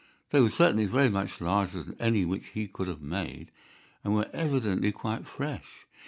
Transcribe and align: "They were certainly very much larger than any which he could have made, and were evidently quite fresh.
"They 0.31 0.39
were 0.39 0.49
certainly 0.49 0.87
very 0.87 1.09
much 1.09 1.39
larger 1.39 1.83
than 1.83 1.95
any 2.01 2.25
which 2.25 2.47
he 2.55 2.67
could 2.67 2.87
have 2.87 3.03
made, 3.03 3.51
and 4.03 4.15
were 4.15 4.31
evidently 4.33 4.91
quite 4.91 5.27
fresh. 5.27 5.85